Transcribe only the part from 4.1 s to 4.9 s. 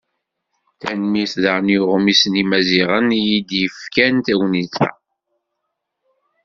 tagnit-a.